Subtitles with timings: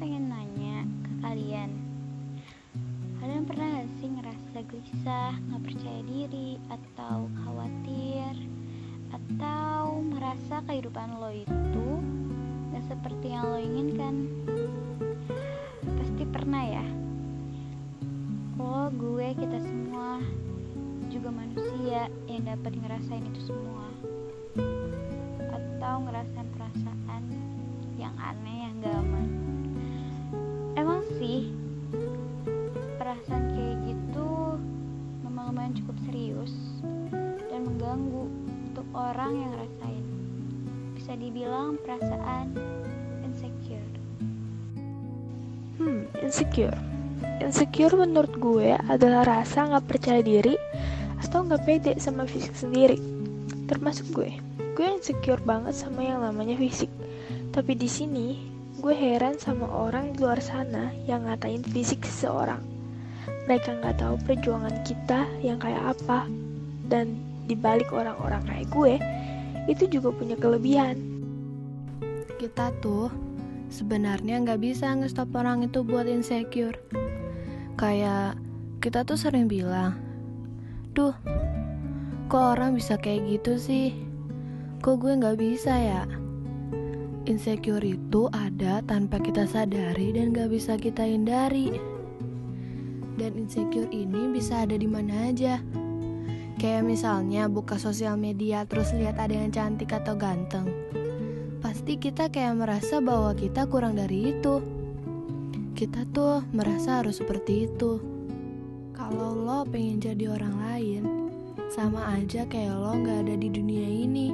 [0.00, 1.70] pengen nanya ke kalian.
[3.20, 8.32] Kalian pernah gak sih ngerasa gelisah, gak percaya diri, atau khawatir
[9.12, 11.84] Atau merasa kehidupan lo itu
[12.72, 14.24] gak seperti yang lo inginkan?
[15.84, 16.86] Pasti pernah ya.
[18.56, 20.16] Lo, gue, kita semua
[21.12, 23.84] juga manusia yang dapat ngerasain itu semua.
[25.44, 27.22] Atau ngerasain perasaan
[28.00, 29.49] yang aneh, yang gak aman
[31.20, 31.52] sih
[32.96, 34.56] perasaan kayak gitu
[35.20, 36.48] memang lumayan cukup serius
[37.52, 38.24] dan mengganggu
[38.72, 40.06] untuk orang yang ngerasain.
[40.96, 42.56] Bisa dibilang perasaan
[43.20, 43.92] insecure.
[45.76, 46.80] Hmm, insecure.
[47.44, 50.56] Insecure menurut gue adalah rasa nggak percaya diri
[51.20, 52.96] atau nggak pede sama fisik sendiri.
[53.68, 54.40] Termasuk gue.
[54.72, 56.88] Gue insecure banget sama yang namanya fisik.
[57.52, 58.26] Tapi di sini
[58.80, 62.64] gue heran sama orang di luar sana yang ngatain fisik seseorang.
[63.44, 66.24] Mereka nggak tahu perjuangan kita yang kayak apa.
[66.88, 68.94] Dan dibalik orang-orang kayak gue,
[69.68, 70.96] itu juga punya kelebihan.
[72.40, 73.12] Kita tuh
[73.68, 76.80] sebenarnya nggak bisa ngestop orang itu buat insecure.
[77.76, 78.40] Kayak
[78.80, 80.00] kita tuh sering bilang,
[80.96, 81.12] duh,
[82.32, 83.92] kok orang bisa kayak gitu sih?
[84.80, 86.08] Kok gue nggak bisa ya?
[87.28, 91.76] Insecure itu ada tanpa kita sadari dan gak bisa kita hindari.
[93.20, 95.60] Dan insecure ini bisa ada di mana aja.
[96.56, 100.64] Kayak misalnya buka sosial media terus lihat ada yang cantik atau ganteng.
[101.60, 104.64] Pasti kita kayak merasa bahwa kita kurang dari itu.
[105.76, 108.00] Kita tuh merasa harus seperti itu.
[108.96, 111.02] Kalau lo pengen jadi orang lain,
[111.68, 114.32] sama aja kayak lo gak ada di dunia ini.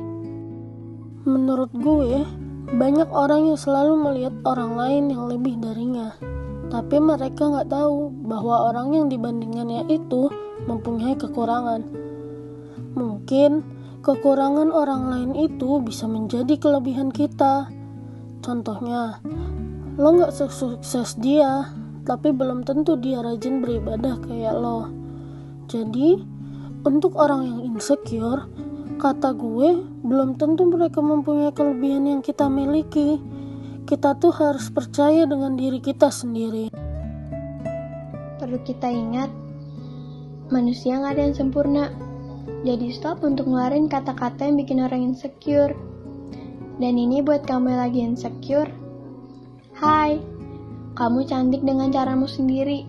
[1.26, 6.10] Menurut gue, banyak orang yang selalu melihat orang lain yang lebih darinya,
[6.66, 10.26] tapi mereka nggak tahu bahwa orang yang dibandingkannya itu
[10.66, 11.86] mempunyai kekurangan.
[12.98, 13.62] Mungkin
[14.02, 17.70] kekurangan orang lain itu bisa menjadi kelebihan kita.
[18.42, 19.22] Contohnya,
[19.94, 21.70] lo nggak sukses dia,
[22.02, 24.90] tapi belum tentu dia rajin beribadah kayak lo.
[25.70, 26.18] Jadi,
[26.82, 28.46] untuk orang yang insecure,
[28.96, 33.20] Kata gue, belum tentu mereka mempunyai kelebihan yang kita miliki.
[33.84, 36.72] Kita tuh harus percaya dengan diri kita sendiri.
[38.40, 39.28] Perlu kita ingat,
[40.48, 41.92] manusia nggak ada yang sempurna.
[42.64, 45.76] Jadi stop untuk ngeluarin kata-kata yang bikin orang insecure.
[46.80, 48.72] Dan ini buat kamu yang lagi insecure.
[49.76, 50.24] Hai,
[50.96, 52.88] kamu cantik dengan caramu sendiri.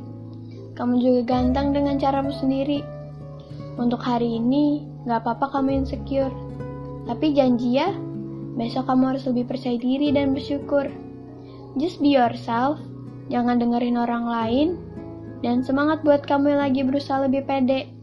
[0.72, 2.80] Kamu juga ganteng dengan caramu sendiri.
[3.76, 6.32] Untuk hari ini, gak apa-apa kamu insecure.
[7.08, 7.96] Tapi janji ya,
[8.60, 10.92] besok kamu harus lebih percaya diri dan bersyukur.
[11.80, 12.78] Just be yourself,
[13.32, 14.68] jangan dengerin orang lain,
[15.42, 17.97] dan semangat buat kamu yang lagi berusaha lebih pede.